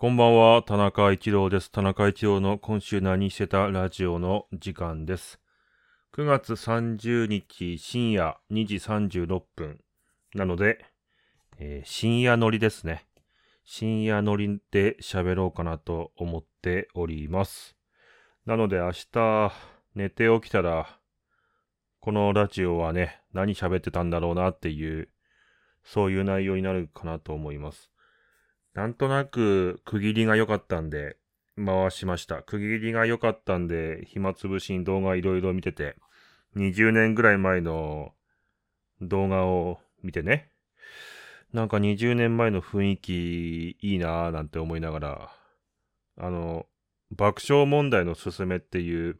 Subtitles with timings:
[0.00, 1.72] こんばんは、田中一郎です。
[1.72, 5.40] 田中一郎の今週何してたラジオの時間です。
[6.14, 9.80] 9月30日深夜2時36分。
[10.36, 10.84] なので、
[11.58, 13.08] えー深夜乗りですね。
[13.64, 17.74] 深夜乗りで喋ろうかなと思っております。
[18.46, 19.52] なので明日
[19.96, 20.96] 寝て起きたら、
[21.98, 25.08] このラジオはね、何喋ってたんだろうなっていう、
[25.82, 27.90] そういう内容になるかなと思います。
[28.78, 31.16] なんとなく区切りが良かったんで
[31.56, 32.44] 回しました。
[32.44, 35.96] 区切りが良かったんで暇つぶしに動画いろいろ見てて、
[36.54, 38.12] 20年ぐらい前の
[39.00, 40.52] 動画を見てね、
[41.52, 45.32] なんか20年前の雰囲気いいなぁなんて思いながら、
[46.16, 46.66] あの、
[47.10, 49.18] 爆笑問題のすすめっていう、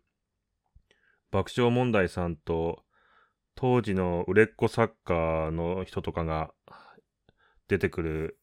[1.32, 2.84] 爆笑問題さんと
[3.56, 6.52] 当時の売れっ子作家の人とかが
[7.66, 8.38] 出てくる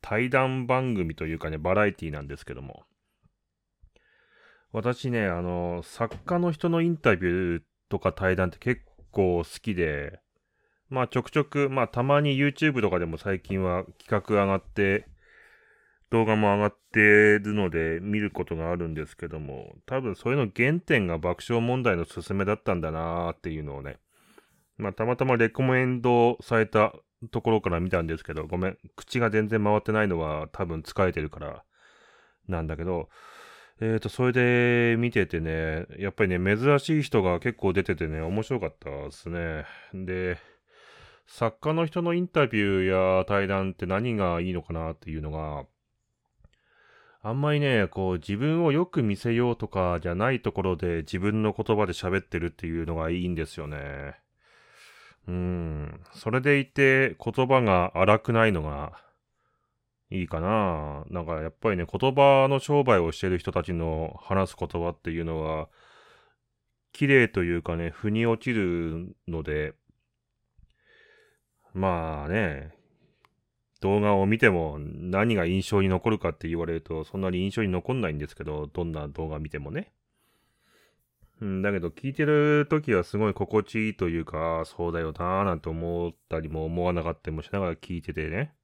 [0.00, 2.84] 対談番組というかね、バラエティなんですけども。
[4.72, 10.20] 私ね、あの、作家の人のインタビューとか対談って結構好きで、
[10.88, 15.06] まあちょくちょく、まあたまに YouTube とかでも最近は企画上がって、
[16.10, 17.00] 動画も上がって
[17.38, 23.98] るので見ることがあるんですけども、多分それの原点が爆笑問題のすすめだったんだなーっていうのをね、
[24.76, 26.92] まあたまたまレコメンドされた
[27.30, 31.64] ところから見たんですけど、ごめん、口が全然回ってないのは多分疲れてるから
[32.48, 33.08] なんだけど、
[33.80, 39.64] えーと、それで見ててね、やっぱりね、珍しい人が結構出ててね、面白かったですね。
[39.92, 40.38] で、
[41.26, 45.66] 作家の人のインタビューや対談って何がいいのかなっていうのが、
[47.24, 54.16] あんまりね、こう自分をよく見せようとかじゃないところで自分の言葉で喋ってるっていうのがいいんですよね。
[55.28, 56.00] うん。
[56.14, 58.92] それでいて言葉が荒くないのが
[60.10, 61.04] いいかな。
[61.10, 65.68] なんかやっぱりね、言葉の商売をしてる人たちの話す言葉っていうのは、
[66.92, 69.74] 綺麗というかね、腑に落ちるので、
[71.72, 72.74] まあね、
[73.80, 79.92] 動画を見ても何が印象に残るかって言われると、そんなに印象に残んないんですけど、どんな動画見てもね。
[81.42, 88.54] うん、だけど聞いてる時はすごい心地いいというか、そうだよなーなんて思ったりも思わなかったりもしながら聞いててね。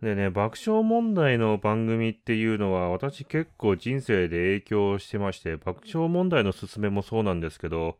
[0.00, 7.98] でね、爆笑問題の番組っていうのは私結構人生で影響してまして、爆笑問題のすすめもそうなんですけど、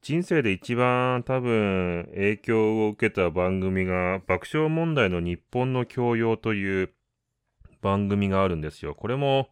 [0.00, 6.94] 人生で一番多分影響を受けた番組が爆笑問題の日本の教養という
[7.82, 8.94] 番組があるんですよ。
[8.94, 9.50] これも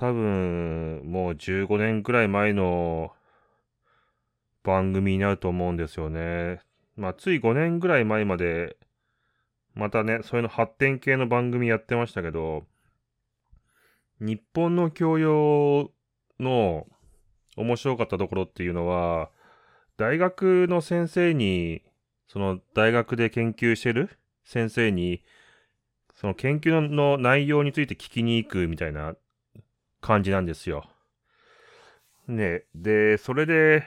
[0.00, 3.12] 多分もう15年くらい前の
[4.64, 6.60] 番組になると思うんですよね。
[6.96, 8.76] まあつい5年ぐらい前まで
[9.74, 12.64] またね、そういうの発展系の番組やってましたけど、
[14.20, 15.90] 日本の教養
[16.38, 16.86] の
[17.56, 19.30] 面白かったところっていうのは、
[19.96, 21.82] 大学の先生に、
[22.26, 25.22] その大学で研究してる先生に、
[26.14, 29.14] その研究の内容について聞きに行くみたいな
[30.00, 30.88] 感じなんですよ。
[32.26, 33.84] ね、で、それで、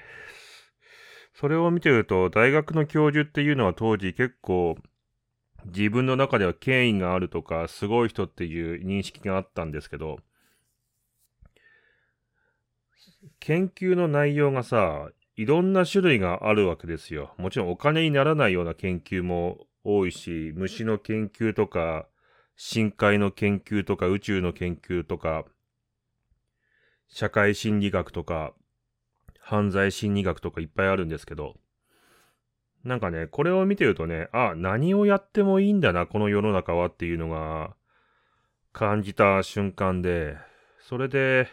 [1.34, 4.76] それを見てると、大学の教授っていうのは当時結構、
[5.66, 10.20] 自分の中では権威があるとか、すごい人っていう認識があったんですけど、
[13.40, 17.34] 研究の内容がさ、いろんな種類があるわけですよ。
[17.38, 22.08] もちろんお金にならないような研究も多いし、虫の研究とか、
[22.56, 25.46] 深海の研究とか、宇宙の研究とか、
[27.14, 28.56] 社会心理学とか、
[29.40, 31.58] 犯罪心理学とかいっぱいあるんですけど、
[32.84, 37.76] なんかね、これを見てるとね、あ、何をやってもいいんだな、この世の中はっていうのが
[38.72, 40.38] 感じた瞬間で、
[40.80, 41.50] それで、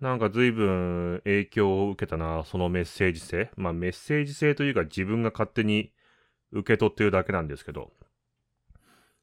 [0.00, 3.52] なんか随分影響を受けたな、そのメッセージ性。
[3.56, 5.92] まあメッセージ性というか自分が勝手に
[6.50, 7.92] 受け取ってるだけなんですけど。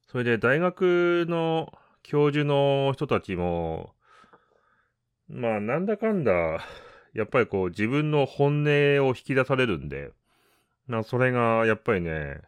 [0.08, 3.95] それで大学の教授の人たちも、
[5.28, 6.32] まあなんだかんだ、
[7.14, 8.70] やっぱりこう自分の本音
[9.06, 10.12] を引き出されるんで、
[10.88, 12.42] なそれがやっぱりね、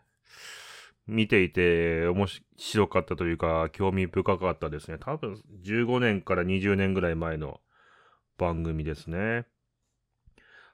[1.07, 2.27] 見ていて面
[2.57, 4.97] 白かったというか、興味深かったですね。
[4.99, 7.61] 多分15年から20年ぐらい前の
[8.37, 9.45] 番組ですね。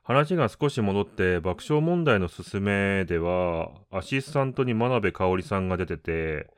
[0.01, 6.50] 話が少し戻って、爆笑問題のすすめでは、アシスタントに真鍋かおりさんが出てて、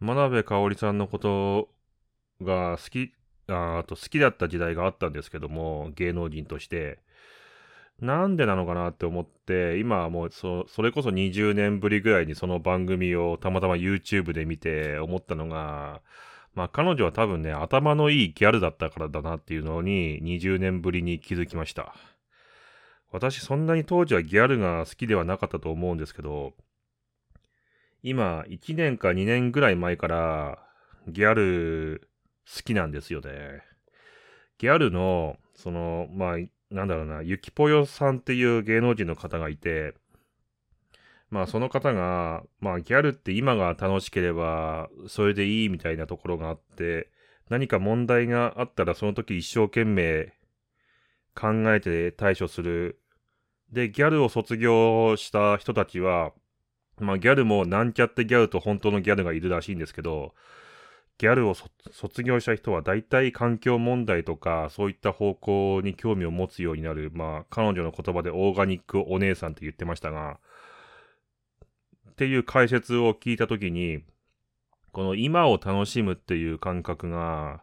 [0.00, 1.68] 真鍋かおりさんのこと
[2.42, 3.14] が好き、
[3.48, 7.00] ああと好きだった時代があったんですけども、芸能人として。
[8.00, 16.00] なんでなのかなって思って、今はもうそ、それこそ20年ぶりぐらいにその番組をたまたま YouTube で見て思ったのが、
[16.54, 21.94] まあ彼女は多分ね、頭のいいギャルだったからだなっていうのに20年ぶりに気づきました。
[23.12, 26.54] 私そんなに当時はギャルが好きではなかったと思うんですけど、
[28.02, 30.58] 今1年か2年ぐらい前から
[31.06, 32.08] ギャル
[32.46, 33.62] 好きなんですよね。
[34.58, 36.36] ギャルの、その、まあ、
[36.74, 39.94] なんだろうな、ゆきぽよさんっていう芸能人の方がいて、
[41.32, 47.10] まあその方が、まあギャルって今が楽しければそれでいいみたいなところがあって、
[47.48, 50.34] 何か問題があったらその時一生懸命
[51.34, 52.98] 考えて対処する。
[53.72, 56.32] で、ギャルを卒業した人たちは、
[56.98, 60.34] まあギャルもなんちゃってギャルと本当のギャルがいるらしいんですけど、
[61.22, 67.12] ギャルを卒業した人は大体環境問題とかそういった方向に興味を持つようになる。
[67.14, 70.40] まあ彼女の言葉でオーガニックお姉さんって言ってましたが、
[72.10, 74.02] っていう解説を聞いたときに、
[74.90, 77.62] この今を楽しむっていう感覚が、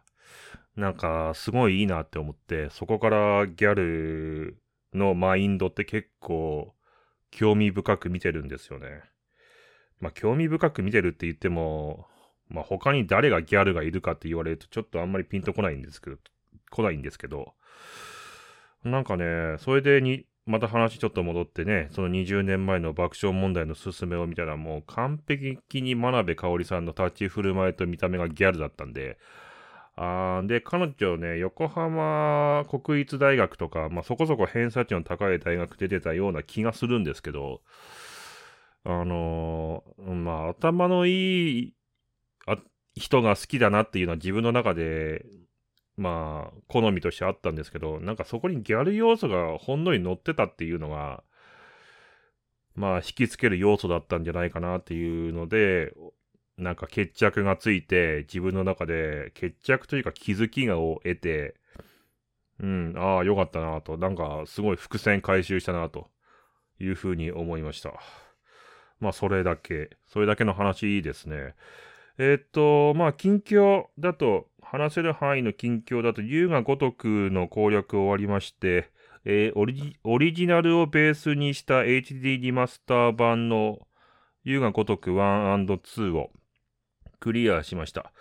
[0.74, 4.56] なんかすごいいいなって思って、そこからギャル
[4.94, 6.74] のマインドって結構
[7.30, 9.02] 興味深く見てるんですよね。
[10.00, 12.06] まあ興味深く見てるって言っても、
[12.50, 16.16] まあ他に誰がギャルがいるかって言われるとちょっとあんまりピンとこないんですけど、
[16.70, 17.54] 来ないんですけど、
[18.84, 29.18] なんかね、それでに、また話ちょっと戻ってね、その20年前の爆笑問題のすすめを見たらもう完璧に真鍋かおりさんの立ち振る舞いと見た目がギャルだったんで、
[29.96, 37.60] あーで、彼女ね、横浜国立大学とか、まあ、そこそこ偏差値の高い大学出てたような気がするんですけど、
[38.84, 41.74] あのー、まあ、頭のいい
[42.46, 42.58] あ
[42.94, 45.24] 人が好きだなっていうのは自分の中で
[46.00, 51.22] まあ、好みとしてあったんですけど、なんかそこにギャル要素がほんのり乗ってたっていうのが、
[52.74, 55.92] まあ、引きつける要素だったんじゃないかなっていうので、
[56.56, 61.54] なんか決着がついて、自分の中で決着というか気づきを得て、
[62.60, 66.08] うん、ああ、よかったなと、なんかすごい伏線回収したなと
[66.80, 67.92] いうふうに思いました。
[69.00, 71.54] まあ、それだけ、それだけの話ですね。
[72.22, 78.90] え、っと、まあ、近況だと、話せる範囲の近況だと、優が如くの攻略終わりまして、
[79.24, 83.78] えー、オリオリジナルをベースにした HD リマスター版の
[84.44, 86.30] 優が如く 1&2 を
[87.20, 88.12] クリアしました。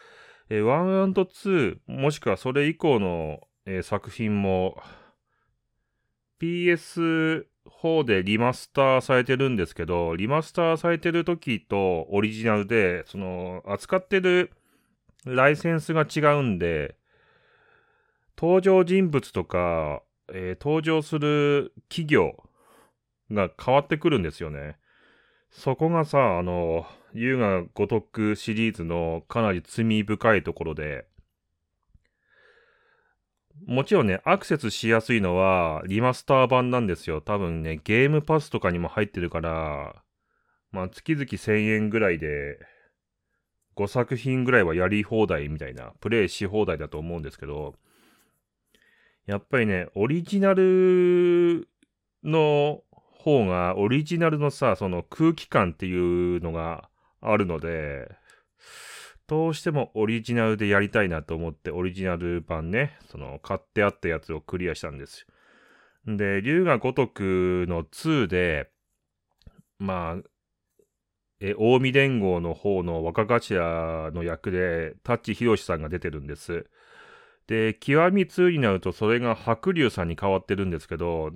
[0.50, 4.82] えー、1&2 もしくはそれ以降の、えー、作品も
[6.42, 14.52] PS 方でリマスターされてるんですけど、リマスターされてる時とオリジナルで、その、扱ってる
[15.26, 16.96] ライセンスが違うんで、
[18.38, 20.02] 登場人物とか、
[20.32, 22.44] えー、登場する企業
[23.32, 24.78] が変わってくるんですよね。
[25.52, 31.09] そこがさ、あの、優雅如くシリーズのかなり罪深いところで、
[33.66, 37.22] もちろんね、アクセスしやすいのはリマスター版なんですよ。
[37.22, 39.96] 多分ね、ゲームパスとかにも入ってるから、
[40.72, 42.60] まあ月々1000円ぐらいで、
[43.76, 47.76] 5作品ぐらいはやり放題みたいな、プレイし放題だと思うんですけど、
[49.26, 51.68] やっぱりね、オリジナル
[52.24, 56.90] の方が、オリジナルのさ、その空気感っていうのが
[57.22, 58.10] あるので、
[59.30, 65.28] どうしてもオリジナルでやりたいなと思ってオリジナル版ね、その買ってあったやつをクリアしたんです
[66.08, 66.18] よ。
[66.18, 68.72] で、龍が如くの2で、
[69.78, 70.30] まあ、
[71.40, 76.66] え、近江連合の方の若頭の役で、タッチヒロシさんが出てるんです。
[77.46, 81.32] で、極み2になるとそれが白龍さんに変わってるんですけど、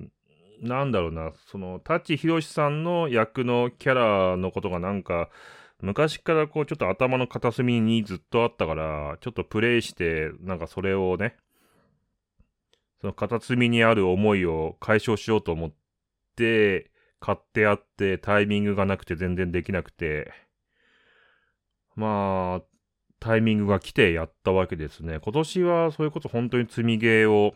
[0.62, 3.94] なんだろうな、その、タッチヒロシさんの役のキャ
[4.32, 5.30] ラのことがなんか、
[5.84, 11.36] 昔からこうちょっと頭の片隅にずっとあったから、ちょっとプレイして、なんかそれをね、
[13.02, 15.74] その片隅にある思いを解消しようと思っ
[16.38, 20.32] て、買ってあってタイミングがなくて全然できなくて、
[21.98, 22.64] まあ、
[23.20, 25.20] タイミングが来てやったわけですね。
[25.22, 27.56] 今年はそれこそ本当に積みゲーを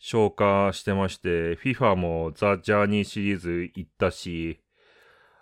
[0.00, 4.60] 消化してまして、FIFA もザ・ジャーニーシリーズ行ったし、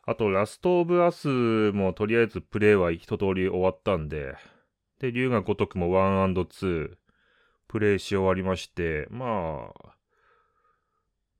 [0.09, 1.29] あと、ラストオブアス
[1.73, 4.37] もとりあえずプレイは一通り終わったんで、
[5.01, 6.97] で、竜が如くも 1&2
[7.69, 9.95] プレイし終わりまして、まあ、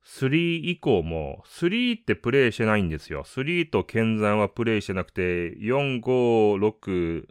[0.05, 3.25] 3以降も、3ってプレイしてないんですよ。
[3.25, 7.27] 3と剣山はプレイしてなくて、4、5、6、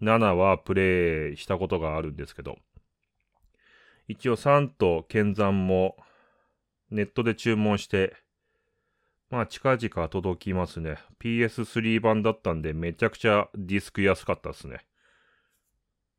[0.00, 2.56] 7はプレイしたことがあるんですけど、
[4.06, 5.96] 一応3と剣山も
[6.92, 8.14] ネットで注文して、
[9.30, 10.96] まあ近々届きますね。
[11.20, 14.84] PS3 版だったんでめちゃくちゃディスク安かったですね。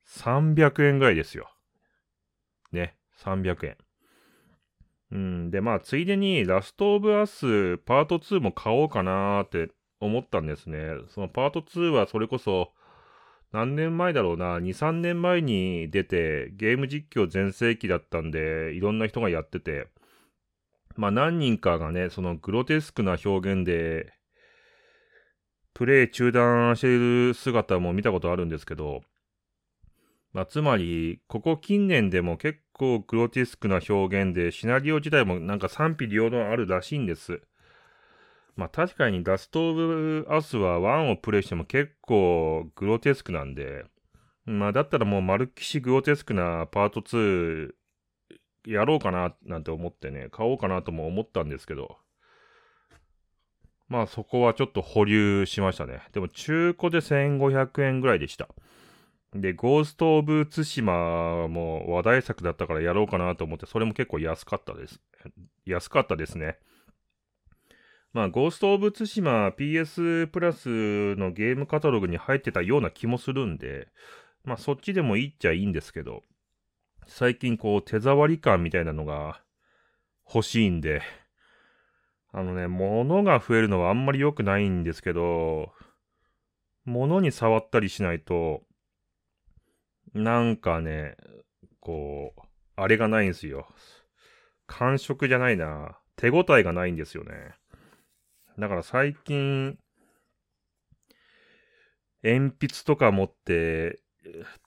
[0.07, 1.49] 300円ぐらいですよ。
[2.71, 3.77] ね、300円。
[5.11, 10.95] うん、で、まあ、ついでに、ラストオブアスパート2も買おうかなーって思ったんですね。
[11.09, 12.71] そのパート2はそれこそ、
[13.51, 19.89] 何年前だろうな、2、3年前に出て、ゲーム実況全盛期だったんで、いろんな人がやってて、
[20.95, 24.13] まあ何人かがね、そのグロテスクな表現で、
[25.73, 29.01] プレイ中断している姿も見たことあるんですけど、
[30.33, 37.41] まあ、つまり、ここ近年でも結構グロテスクな表現で、シナリオ自体もなんか賛否両論あるらしいんです。
[38.55, 43.85] まあ確かにダストオブアスは1をプレイしても結構グロテスクなんで、
[44.45, 47.71] まあだったらもう丸きしグロテスクなパート2
[48.65, 51.97] やろうかななんて思ってね、買おうかなとも思ったんですけど、
[53.87, 56.01] まあそこはちょっと保留しましたね。
[56.13, 58.47] でも中古で1500円ぐらいでした。
[59.33, 64.99] で、ゴースト・オブ・ツシマも話題作だったからやろうかなと思って、それも結構安かったです。
[65.65, 66.57] 安かったですね。
[68.13, 73.87] まあ、ゴースト・オブ・ツシマ PS プラスのゲームカタログに入ってたような気もするんで、
[74.43, 76.23] まあ、そっちでもいいっちゃいいんですけど、
[77.13, 79.41] 最近こう、手触り感みたいなのが
[80.25, 81.01] 欲しいんで、
[82.31, 85.73] あのね、物が増えるのはあんまり良くないんですけど、
[86.85, 88.61] 物に触ったりしないと、
[90.13, 91.17] なんかね、
[91.81, 92.41] こう、
[92.77, 93.67] あれがないんですよ。
[94.65, 95.99] 感触じゃないな。
[96.15, 97.33] 手応えがないんですよね。
[98.57, 99.77] だから最近、
[102.23, 103.99] 鉛筆とか持って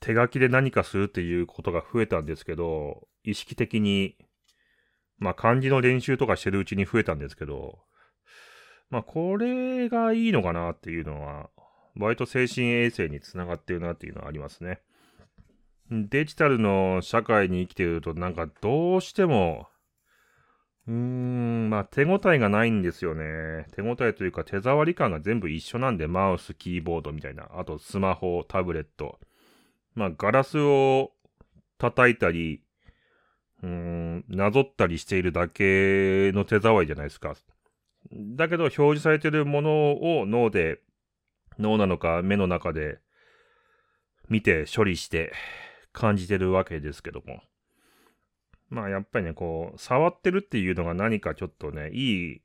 [0.01, 4.17] 手書きで何かするっていうことが増えたんですけど、意識的に、
[5.19, 7.79] まあ漢字の練習とかしてるうちに増えたんですけど、
[8.91, 11.51] まあこれがいいのかなっていうのは、
[11.97, 14.81] 割と精神衛生につながってるなっていうのはありますね。
[15.91, 19.69] デジタルの社会に生きてるとなんかどうしても、
[20.87, 23.67] うーん、まあ手応えがないんですよね。
[23.73, 27.49] 手応えというか手触り感が全部一緒なんで、マウス、キーボードみたいな。
[27.57, 29.19] あとスマホ、タブレット。
[29.95, 31.13] まあガラスを
[31.79, 32.63] 叩いたり、
[33.63, 37.35] うーん、なぞったりしているだけの手触りじゃないですか。
[38.13, 40.81] だけど表示されているものを脳で、
[41.59, 42.99] 脳なのか目の中で
[44.29, 45.33] 見て処理して
[45.93, 47.41] 感じてるわけですけども。
[48.71, 52.43] まあやっぱりね、こう、触ってるっていうのが何かちょっとね、いい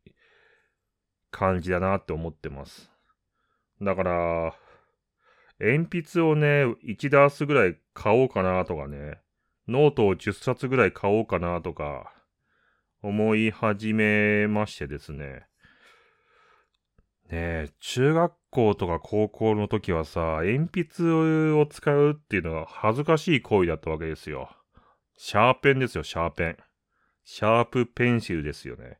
[1.31, 2.91] 感じだなって思ってます。
[3.81, 4.55] だから、
[5.59, 9.19] 鉛筆をね、1ダースぐらい買おうかなとかね、
[9.67, 12.13] ノートを10冊ぐらい買おうかなとか、
[13.01, 15.45] 思い始めましてですね。
[17.29, 24.49] ねえ、中学校とか高校の時はさ、鉛筆を使うっていうのが恥ずかしい行為だったわけですよ。
[25.17, 26.57] シャーペンですよ、シャーペン。
[27.23, 28.97] シャープペンシルですよね。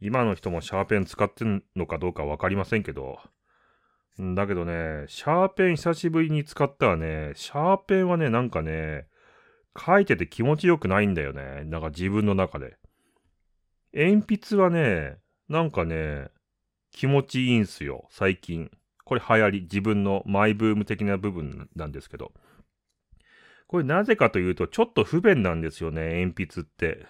[0.00, 3.20] 今の人もシャーペン使ってんのかどうかわかりませんけど。
[4.18, 9.06] だけどね、シャーペン久しぶりに使ったらね、シャーペンはね、なんかね、
[9.78, 11.64] 書いてて気持ちよくないんだよね。
[11.64, 12.76] なんか自分の中で。
[13.94, 16.28] 鉛筆はね、なんかね、
[16.90, 18.70] 気持ちいいんすよ、最近。
[19.04, 22.32] これ流行り、自分のマイブーム的な部分なんですけど。
[23.66, 27.06] これなぜかというと、ちょっと不便なんですよね、鉛筆って。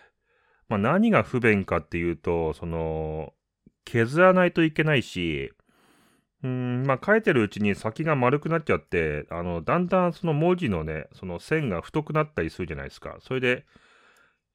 [0.69, 3.35] まあ何が不便かっていうと、その、
[3.85, 5.53] 削らないといけないし、
[6.43, 13.19] うん、まあ書いてるうちに先が丸くなっちゃって、あの、だんだんその文字のね、その線が太くなったりするじゃないですか。
[13.21, 13.65] それで、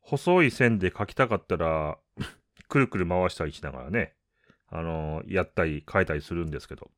[0.02, 1.98] 細い線で書きたかったら、
[2.70, 4.16] くるくる回したりしながらね、
[4.70, 6.92] あのー、やったり書いたりするんですけど。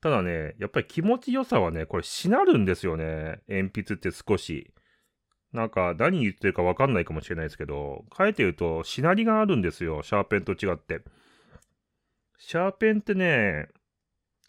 [0.00, 3.40] ただね、やっぱり気持ちよさはね、これしなるんですよね。
[3.48, 4.72] 鉛筆って少し。
[5.52, 10.02] なんか、何言ってるかわかんないかもしれないですけど、書いてると、しなりがあるんですよ。
[10.02, 11.02] シャーペンと違って。
[12.42, 13.68] シャーペンってね、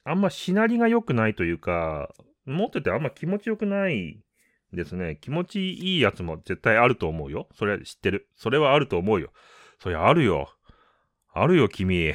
[0.05, 2.10] あんましなりが良くないというか、
[2.45, 4.24] 持っててあんま気持ちよくない
[4.71, 5.17] ですね。
[5.19, 7.50] 気持ちいいやつも絶対あると思うよ。
[7.53, 8.29] それ知ってる。
[8.38, 9.33] それはあると思うよ。
[9.77, 10.50] そりゃあるよ。
[11.33, 12.13] あるよ、君。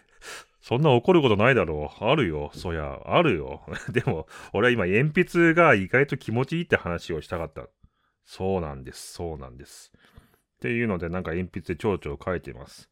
[0.60, 2.04] そんな怒ることないだろう。
[2.04, 2.50] あるよ。
[2.52, 3.62] そりゃ、あるよ。
[3.90, 7.66] でも、俺は今、鉛筆が意外と気持ちいいって話をしたかった。
[8.26, 9.14] そうなんです。
[9.14, 9.90] そうなんです。
[10.56, 12.90] っていうので、なんか鉛筆で蝶々書いてます。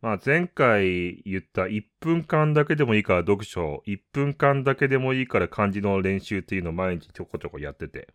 [0.00, 8.08] まあ、前回言った1分間だけでもいいから読書、1分間だけでもいいから漢字の練習っていうのを毎日ちょこちょこやってて、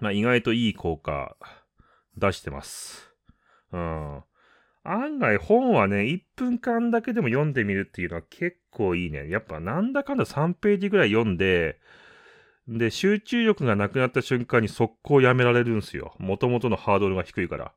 [0.00, 1.36] まあ、意外といい効果
[2.16, 3.14] 出してます。
[3.72, 4.22] うん。
[4.82, 9.28] 案外本はね、1分間だけでも読んでみるっていうのは結構いいね。
[9.28, 11.78] やっぱなんだかんだ3ページぐらい読んで、
[12.66, 16.14] で、集中力がなくなった瞬間に速攻やめられるんすよ。
[16.18, 17.72] 元々のハードルが低いから。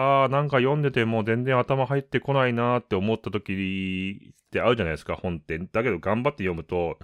[0.00, 5.58] あー、なんか読んでても全然頭入ってこないなーって思った時ってあるじゃないですか、本って。
[5.58, 7.00] だけど頑張って読むと、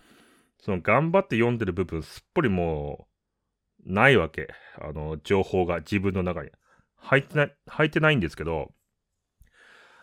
[0.60, 3.08] その頑張って読んでる部分すっぽりも
[3.84, 4.46] う、ないわけ。
[4.80, 6.50] あの、情報が自分の中に。
[6.94, 8.72] 入ってない、入ってないんですけど、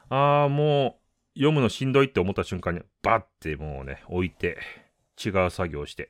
[0.10, 1.00] あー、も
[1.36, 4.58] う、読むのしんどいって思った瞬間に、バッてもうね、置いて、
[5.24, 6.10] 違う作業して。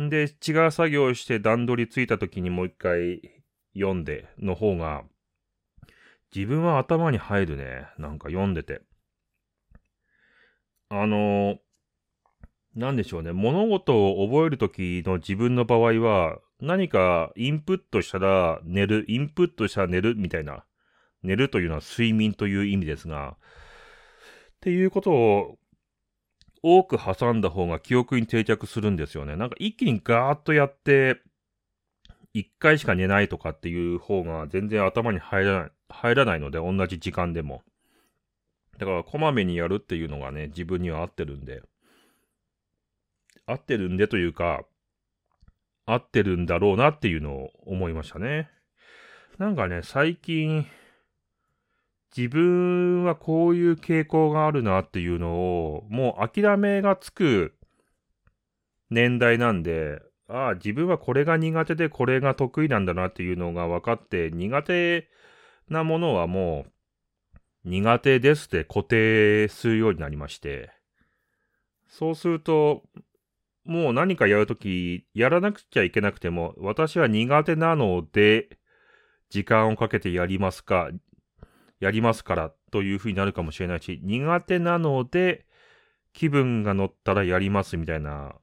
[0.00, 3.22] んで、違う作業して段取りついた時にもう一回
[3.74, 5.04] 読んでの方が、
[6.34, 7.86] 自分は頭に入るね。
[7.98, 8.82] なんか読んでて。
[10.88, 11.58] あの
[12.74, 13.32] なんでしょうね。
[13.32, 20.64] 物事を覚えるときの自分の場合は、何かインプットしたら寝る、インプットしたら寝るみたいな。
[21.22, 23.38] 寝るというのは睡眠という意味ですが、っ
[24.60, 25.58] ていうことを
[26.62, 29.36] 多く挟んだ方が記憶に定着するんですよね。
[29.36, 31.20] なんか一気にガーッとやって、
[32.32, 37.62] 一回しか寝ないとかっていう方が全然頭に入らない、入らないので、同じ時間でも。
[38.78, 41.62] だから、こまめにやるっていうのがね、自分には合ってるんで。
[43.46, 44.64] 合ってるんでというか、
[45.86, 48.50] 合ってるんだろうなっていうのを思いましたね。
[49.38, 50.66] なんかね、最近、
[52.16, 57.54] 自分はこういう傾向があるなっていうのを、もう諦めがつく
[58.90, 65.08] 年代なんで、ああ、自分はこれが苦手でこれが得意なんだなっていうのが分かって、苦手
[65.68, 66.72] なものはもう、
[67.64, 70.70] 苦手ですって固定するようになりまして、
[71.88, 72.82] そうすると、
[73.64, 78.58] もう何かやるとき、やらなくちゃいけなくても、私は苦手なので、
[79.30, 80.90] 時間をかけてやりますか、
[81.80, 85.46] やりますからというふうになるかもしれないし、苦手なので、
[86.12, 88.34] 気分が乗ったらやりますみたいな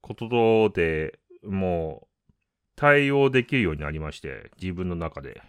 [0.00, 2.32] ことでもう
[2.76, 5.42] 対応できるようになりまして、自分の中で。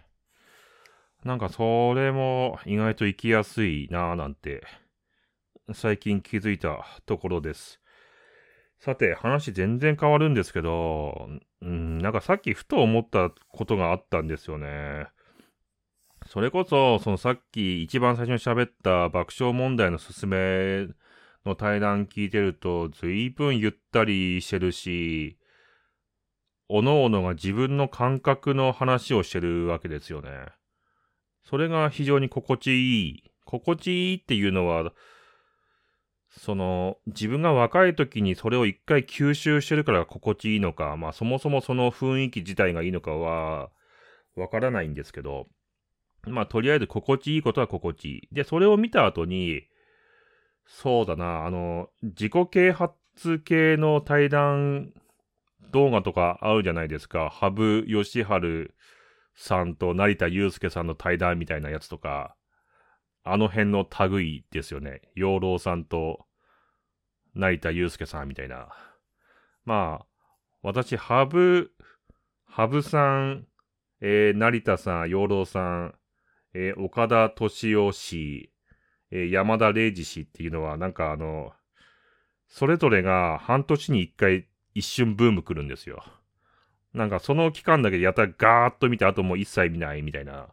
[1.24, 4.64] なんかそれも意外と生きやすいなぁなんて、
[5.74, 7.80] 最近気づいたところです。
[8.80, 11.30] さて、話全然変わるんですけど、
[11.62, 15.08] うん、なんかさっきふと思ったことがあったんですよね。
[16.28, 20.88] それこそ、そのさっき一番最初に喋った爆笑問題のすすめ
[21.46, 25.38] の対談聞いてると、随分ゆったりしてるし、
[26.68, 30.48] おのおのが自分の感覚の話をしてるわけですよね。
[31.44, 33.24] それが非常に心地いい。
[33.46, 34.94] 心地いいっていうのは、
[36.30, 43.70] その、自分が若い時にそれを一回吸収してるから心地いいのか、まあそもそもその雰囲気自体がいいのかは、
[44.36, 45.48] わからないんですけど、
[46.26, 48.28] まあとりあえず心地いいことは心地いい。
[48.32, 49.64] で、それを見た後に、
[50.66, 52.94] そうだな、あの、自己啓発
[53.44, 54.94] 系の対談
[55.72, 57.30] 動画とかあるじゃないですか。
[57.30, 58.74] 羽生善治
[59.36, 62.36] さんと成田悠介さんの対談みたいなやつとか、
[63.24, 65.02] あの辺の類ですよね。
[65.16, 66.26] 養老さんと
[67.36, 68.70] 成田悠介さんみたいな。
[69.66, 70.06] まあ、
[70.62, 71.70] 私、羽生、
[72.46, 73.48] 羽生さん、
[74.02, 75.96] えー、成田さん、養老さん、
[76.54, 78.52] えー、岡田敏夫氏、
[79.12, 81.54] えー、山田礼二氏っていうのは、なんかあの、
[82.48, 86.04] それぞれが半年に一回一瞬ブーム来るんですよ。
[86.94, 90.48] なんかその期間だけでやたらガーッと見て、あともう一切見ないみたいな。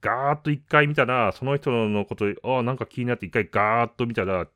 [0.00, 4.46] ガーッと一回見たら、その人のこと、ああ、なんか気になって一回ガーッと見たら、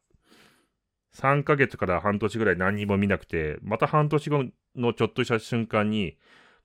[1.15, 4.45] 3ヶ月から半年ぐらい何にも見なくて、また半年後
[4.77, 6.17] のちょっとした瞬間に、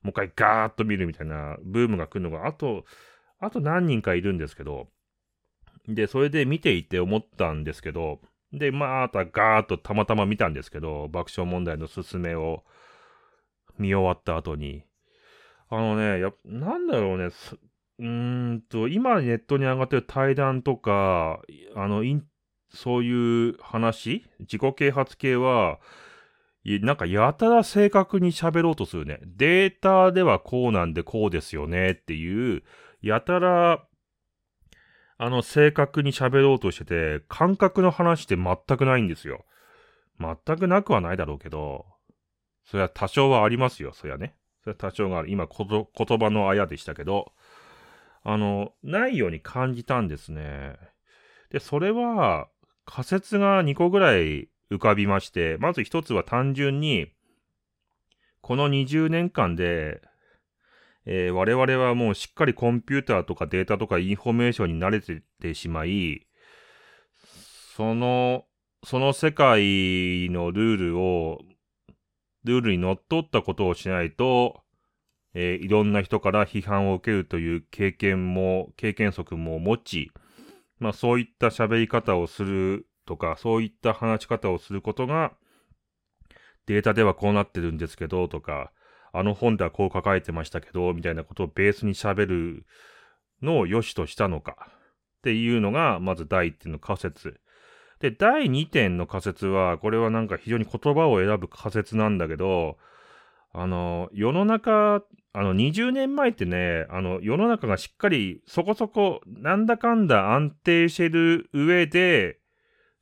[0.02, 2.84] もう一回ガーッと見るみたいなブームが来るのが、あと、
[3.40, 4.88] あと何人かいるんですけど、
[5.86, 8.20] で、それで見ていて思ったんですけど、
[8.52, 12.64] で、またガーッとたまたま見たんですけど、爆笑問題のすすめを
[13.78, 14.84] 見終わった後に、
[15.70, 17.30] あのね、や、なんだろうね、
[17.98, 21.40] うーんと、今ネットに上がってる対談とか、
[21.74, 22.02] あの、
[22.70, 25.78] そういう話自己啓発系は、
[26.64, 29.20] なんかやたら正確に喋ろうとするね。
[29.24, 32.62] データではこうなんでこうですよねっていう、
[33.00, 33.84] やたら、
[35.20, 39.44] あの、正確に喋ろうとしてて、感覚の話って全くないんですよ。
[40.20, 41.86] 全くなくはないだろうけど、
[42.70, 44.34] それは多少はありますよ、そりゃね。
[44.62, 45.30] それは多少がある。
[45.30, 47.32] 今、言葉のあやでしたけど、
[48.22, 50.76] あの、ないように感じたんですね。
[51.50, 52.48] で、それは、
[52.84, 57.10] 仮説が2個ぐらい浮かびまして、まず1つは単純に、
[58.42, 60.02] この20年間で、
[61.06, 66.26] えー、我々はもうしっかりコンピューターとかデータとかインフォメーションに慣れててしまい、
[67.76, 68.44] その、
[68.84, 71.40] その世界のルールを
[72.44, 74.62] ルールにのっとったことをしないと、
[75.34, 80.10] えー、いろんな人から批判を受けるという経験も、経験則も持ち、
[80.78, 85.32] まあそういった喋り方をするとか、そういった話し方をすることが、
[86.66, 88.72] データではこうなってるんですけど、とか、
[89.12, 92.66] あの本ではこう書かれてましたけど、みたいなことをベースに喋る
[93.42, 94.70] のを良しとしたのか、
[95.18, 97.40] っていうのが、まず第1点の仮説。
[98.00, 102.78] で、第2点の仮説は、これはなんか非常に言葉を選ぶ仮説なんだけど、
[103.52, 112.38] あの、世の中、あの、20年前ってね、あの、世の中がしっかりそこそこなんだかんだ安定してる上で、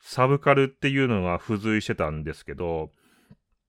[0.00, 2.90] サブカルっていうのが付随してたんですけど、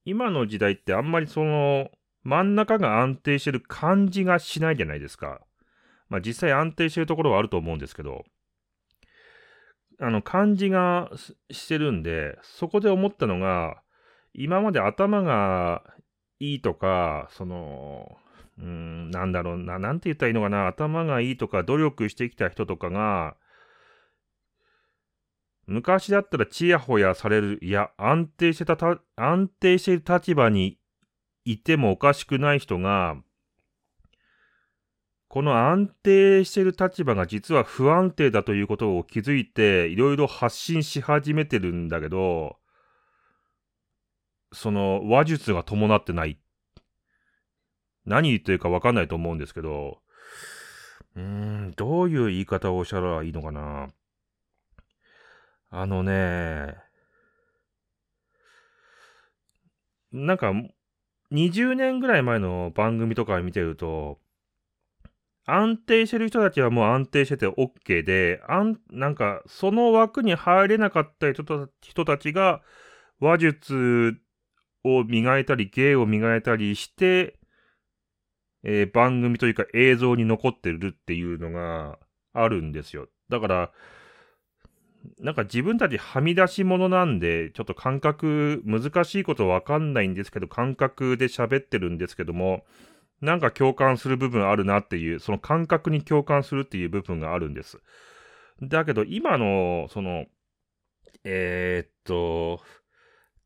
[0.04, 1.90] 今の時代ってあんまりその、
[2.22, 5.40] 真ん中が安定してる感じがしないじゃないですか。
[6.08, 8.24] まあ実際安定してるところはあると思うんですけど、
[10.00, 11.10] あの、感じが
[11.50, 13.82] してるんで、そこで思ったのが、
[14.32, 15.82] 今まで頭が
[16.38, 18.16] いいとか、その、
[18.58, 23.36] うん、なんだろうな、なんて言ったらいいのかな、頭がいいとか、努力してきた人とかが、
[25.66, 28.76] 昔だったらちやほやされる、いや、安定してた、
[29.16, 30.78] 安定してる立場に
[31.44, 33.16] いてもおかしくない人が、
[35.28, 42.56] この安定している立場が実は不安定だということを気づいて、いろいろ発信し始めてるんだけど、
[44.52, 46.38] その話術が伴ってない。
[48.06, 49.98] 何言ってるかわかんないと思うんですけど、
[51.14, 53.88] うーん、どういう言い方をしたらいいのかな。
[55.70, 56.74] あのね、
[60.10, 60.52] なんか、
[61.32, 64.18] 20年ぐらい前の番組とか見てると、
[65.50, 72.60] 安定してる人たちはもう安定してて OK で、あん、なんか、その枠に入れなかった人たちが、
[73.18, 74.18] 話術
[74.84, 77.38] を磨いたり、芸を磨いたりして、
[78.62, 81.98] えー、番組というか映像に残ってるっていうのが
[82.34, 83.08] あるんですよ。
[83.30, 83.72] だから、
[85.20, 92.66] なんか自分たちはみ出し物なんで、ちょっと感覚、難しいことわかんないんですけど、感覚で喋ってるんですけども、
[93.20, 97.80] なんか共感する部分あるなっていう、その感覚に共感するっていう部分があるんです。
[98.62, 100.26] だけど、今の、その、
[101.24, 102.62] えー、っと、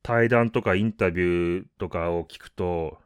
[0.02, 2.98] 対談とかインタビューとかを聞くと、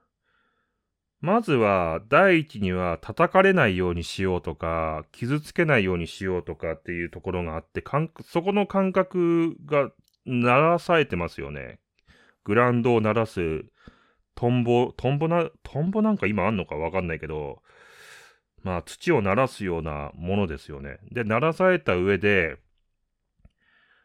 [1.21, 7.83] まずは、第一には叩かれないようにしようとか、傷つけないようにしようとかっていうところがあって、
[8.23, 9.91] そこの感覚が
[10.25, 11.79] 鳴らされてますよね。
[12.45, 13.65] グラウンドを鳴らす
[14.37, 17.63] トンボ、トンボな、トンボなんか今あんのかわかんないけど、
[18.63, 20.99] まあ土を鳴らすようなものですよね。
[21.11, 22.59] で、鳴らされた上で、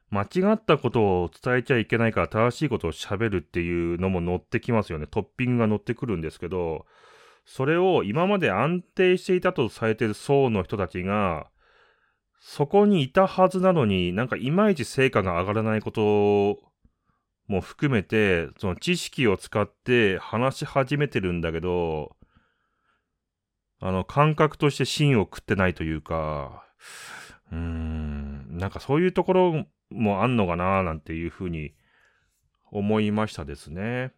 [0.10, 5.08] 間違ったことを伝えちゃいけないから正しいことを喋るっていうのも乗ってきますよね。
[5.08, 6.86] トッピングが乗ってくるんですけど、
[7.46, 11.48] それを今まで安定していたとされている層の人たちが、
[12.40, 16.71] そこにいたはずなのになんかいまいち成果が上がらないこと
[17.52, 22.16] も含めて、その知識を使って話し始めてるんだけど、
[23.82, 26.64] あの、感覚として芯を食ってないというか、
[27.52, 31.74] うーん、なんかそういうところもあんのかななんていうふうに
[32.72, 34.14] 思いましたですね。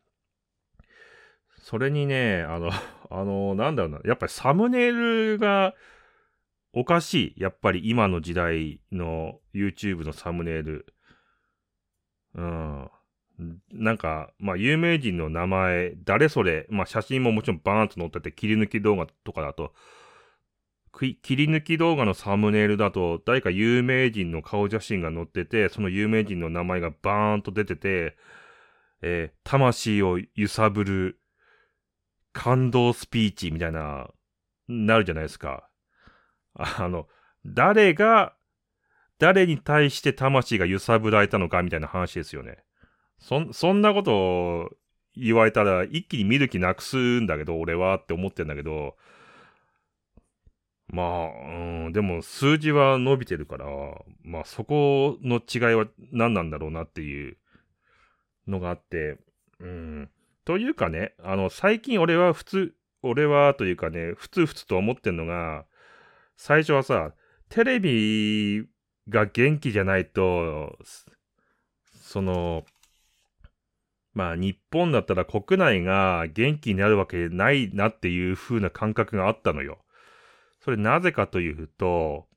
[1.57, 2.69] それにね、あの、
[3.09, 5.73] あの、なんだろうな、やっぱりサムネイルが
[6.71, 7.41] おかしい。
[7.41, 10.93] やっぱり今の時代の YouTube のサムネイル。
[12.35, 12.91] うん。
[13.71, 19.73] なんか、まあ、有名人の名前、誰それ、まあ、写真ももちろんバーンと載ってて、切り抜き動画とかだと、
[20.99, 28.15] 切り抜き動画のサムネイルだと、誰か有名人の顔写真が載ってて、その有名人の名前がバーンと出てて、
[29.01, 31.19] えー、魂を揺さぶる
[32.31, 34.09] 感動スピーチみたいな、
[34.67, 35.67] なるじゃないですか。
[36.53, 37.07] あの、
[37.45, 38.35] 誰が、
[39.17, 42.63] 誰に対して魂が揺さぶられたのかみたいな話ですよね。
[43.23, 44.69] そ、そんなことを
[45.15, 48.95] 言われたら一気に見る気なくすんだけど、俺はって思ってんだけど、
[50.87, 51.27] まあ、
[51.85, 53.65] うん、でも数字は伸びてるから、
[54.23, 57.37] まあそこの違いは何なんだろうなっていう
[58.45, 59.17] のがあって、
[59.59, 60.09] うん。
[60.43, 65.65] というかね、あの、最近俺は普通、俺はというかね、ふつふつと思ってんのが、
[66.35, 67.13] 最初はさ、
[67.47, 68.67] テレビ
[69.07, 70.77] が元気じゃないと、
[71.93, 72.65] その、
[74.13, 79.79] まあ日本だったら国内が元気になるわけないなっていう風な感覚があったのよ。
[80.63, 82.27] それなぜかというと、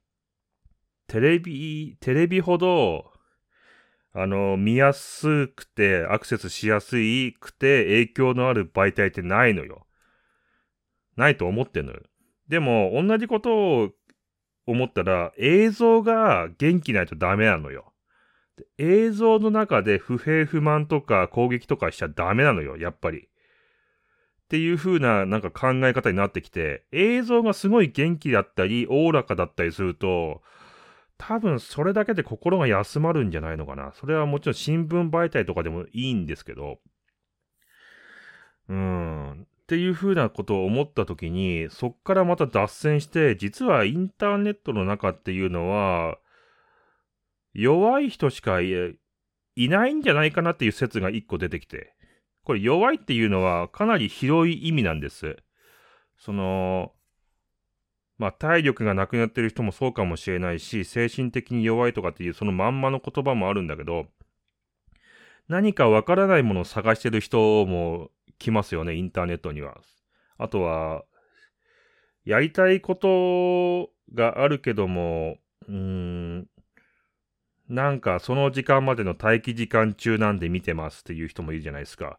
[1.07, 3.13] テレビ、テレビほど、
[4.13, 9.87] あの、見やすくて、アクセスしやすいくて、影響のある媒体ってないのよ。
[11.17, 12.01] ないと思ってんのよ。
[12.49, 13.91] でも、同じことを
[14.67, 17.93] 思ったら、映像が元気ないとダメなのよ。
[18.79, 23.29] 映像の中で不平不満とか攻撃とかしちゃダメなのよ、やっぱり。
[24.47, 30.43] っていう風ななんか考え方になってきて、映像がすごい元気だったり、おおらかだったりすると、
[31.19, 33.93] 多分それだけで心が休まるんじゃないのかな。
[33.95, 36.79] それはもちろん新聞媒体とかでもいいんですけど、
[38.69, 39.43] うん。
[39.43, 46.19] っていう風なことを思った時に、そっからまた脱線して、実はインターネットの中っていうのは、
[47.57, 48.69] 弱い人しかい
[49.57, 51.95] ないんじゃないかなっていう説が一個出てきて、
[52.45, 55.37] これ弱いっていうのはかなり広い意味なんです。
[56.19, 56.93] その、
[58.19, 64.07] まあ、体力がなくなってる人もそうかもしれないし、精神的に弱いとかっていうそのまんまの言葉もあるんだけど、
[65.49, 69.81] 何かわからないものを探してる人も来ますよね、インターネットには。
[70.39, 71.05] あとは、
[72.25, 75.39] やりたいことがあるけども、
[75.69, 76.49] うーん、
[77.69, 82.19] なんかその時間までの待機時間中なんで見てますっていう人もいるじゃないですか。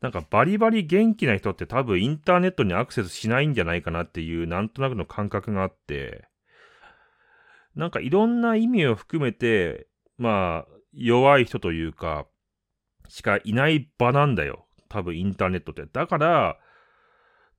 [0.00, 6.28] なんかバリバリ元気な人って多分インターネットにアクセスしないんじゃないかなっていうなんとなくの感覚があって、
[7.74, 9.86] なんかいろんな意味を含めて、
[10.18, 12.26] まあ、弱い人というか、
[13.08, 14.66] しかいない場なんだよ。
[14.88, 15.84] 多分インターネットって。
[15.92, 16.58] だから、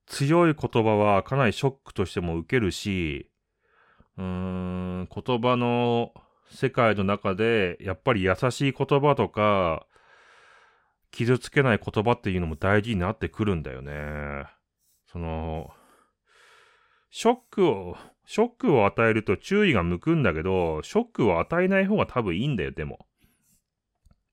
[0.06, 3.30] 強い言葉はかなりショックとしても受けるし、
[4.16, 6.12] うーん、言葉の
[6.50, 9.86] 世界の中で、やっぱり優しい言葉とか、
[11.10, 14.46] 傷つけない言葉っていうのも大事になってくるんだよね。
[15.10, 15.70] その、
[17.10, 23.06] ショックを、ショックを与えると注意が向くんだけど、ショックを与えない方が多分いいんだよ、でも。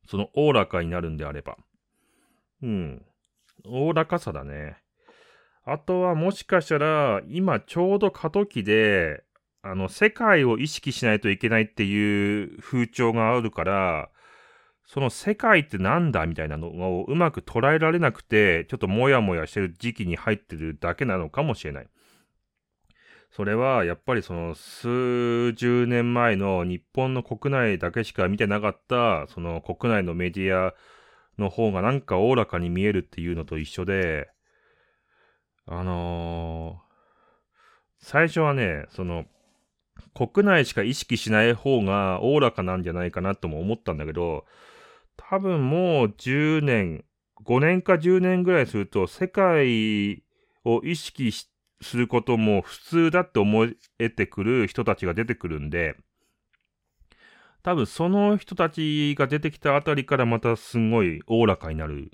[0.07, 1.57] その、おおらかになるんであれば。
[2.61, 3.05] うん。
[3.65, 4.77] おおらかさだね。
[5.63, 9.23] あとはもしかしたら、今ちょうど過渡期で、
[9.67, 14.09] あの、世界を意識しないといけないっていう風潮があるから、
[14.85, 21.87] その世界ってなんだみたいなのをうまく捉えられなくて、ちょっともやもやしてる時期に入ってるだけなのかもしれない。
[23.31, 30.73] それはやっぱりその数十年前の日本の国内だけしか見てなかったその国内のメディア
[31.37, 34.29] の方がなんかおおらかに見えるっていうのと一緒で、
[35.65, 39.25] あのー、最初はね、その
[40.13, 44.45] 国内しか意識しない方がおおらかなんじゃないかなとも思ったんだけど、
[45.17, 47.03] 多分もう10年、
[47.43, 50.23] 5年か10年ぐらいすると世界
[50.63, 53.67] を意識することも普通だって思
[53.99, 55.95] えてくる人たちが出てくるんで、
[57.61, 62.11] 多分その人たちが出てきたあたりからまたすごいおおらかになる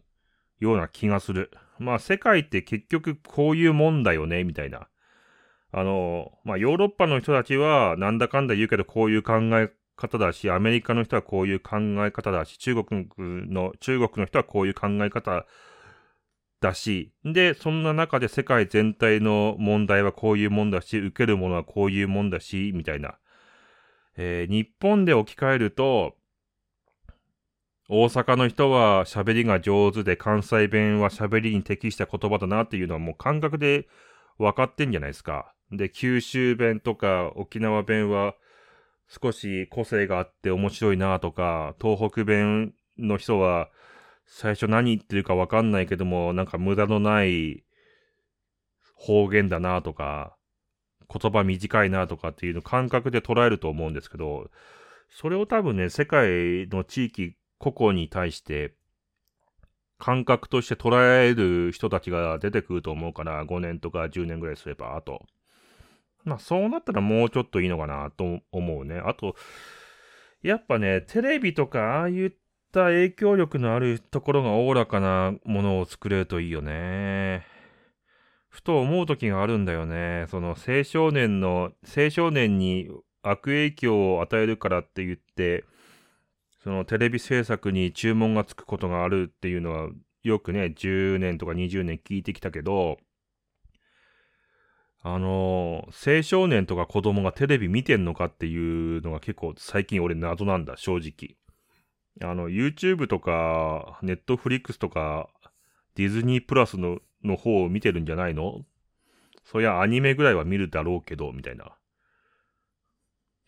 [0.60, 1.52] ような気がする。
[1.78, 4.88] まあ世界って結局こういうもんだよね、みたいな。
[5.72, 15.46] あの、まあヨーロッパの人たちはなんだかんだ言うけどこういう考え方だし、アメリカの人はこういう考え方だし、中国の、中国の人はこういう考え方
[16.60, 23.18] だし、で、そんな中で世界全体の問題はこういうもんだし、受けるものはこういうもんだし、みたいな。
[24.18, 26.16] えー、日本で置き換えると、
[27.90, 33.88] 大阪の人は喋りが上手で関西弁は喋りに適した言葉だなっていうのはもう感覚で
[34.38, 35.54] 分かってんじゃないですか。
[35.72, 38.36] で、九州弁とか沖縄弁は
[39.08, 43.70] 少し個性があって面白いなとか、東北弁の人は
[44.26, 47.64] 最初何言ってるかわかんないけども、なんか無駄のない
[48.96, 50.36] 方言だなとか、
[51.14, 54.50] 言葉短いなとかっていうの感覚で捉えると思うんですけど、
[55.10, 58.74] それを多分ね、世界の地域個々に対して
[59.98, 65.26] 感覚として捉える人たちが出てくると思うから、5年とか10年ぐらいすれば、あと。
[66.24, 69.02] まあそうなったらもうちょっといいのかなと思うね。
[69.06, 69.36] あと、
[70.42, 72.32] やっぱね、テレビとかああいっ
[72.72, 77.46] た影響力のあるところがおおらかなものを作れるといいよね。
[78.50, 80.26] ふと思う時があるんだよね。
[80.30, 82.90] その青少年の、青少年に
[83.24, 85.64] 悪影響を与えるからって言って、
[86.64, 89.90] そのテレビ制作に注文がつくことがあるっていうのは
[90.24, 92.98] よくね、10年とか20年聞いてきたけど、
[95.04, 101.38] あのー、青少年とか子供がテレビ見てんのかっていうのが結構最近俺謎なんだ、正直。
[102.30, 105.30] あの、YouTube とか、Netflix とか、
[105.96, 108.66] ディズニープラスのの方を見てるんじゃないの？
[109.44, 111.76] そりゃアニメぐらいは見るだろうけど、みたいな。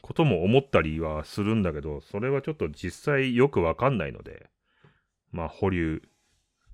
[0.01, 4.49] ことも思ったりはするんだけど、それはちょっと実際よくわかんないので、
[5.31, 6.01] まあ保留。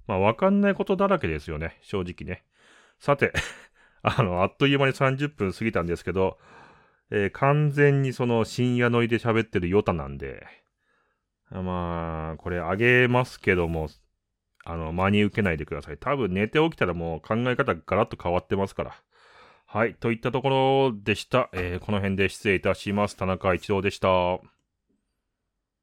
[0.07, 2.43] まあわかんないことだらけですよね、正直ね。
[2.97, 3.33] さて、
[4.01, 6.37] あの、あっという間に30分過ぎたんですけど、
[7.11, 10.45] えー、完全にその深夜乗りで喋ってるヨタなんで、
[11.51, 13.89] まあ、これあげますけども、
[14.65, 15.97] あの、真に受けないでください。
[15.97, 18.95] 多分寝て起きたらもう考え方ガラッと変わってますから。
[19.65, 19.95] はい。
[19.95, 21.49] といったところでした。
[21.53, 23.15] えー、この辺で失礼いたします。
[23.15, 24.39] 田中一郎でした。